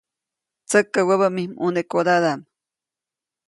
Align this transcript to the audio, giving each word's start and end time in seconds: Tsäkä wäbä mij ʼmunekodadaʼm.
Tsäkä 0.67 1.01
wäbä 1.07 1.27
mij 1.35 1.47
ʼmunekodadaʼm. 1.49 2.39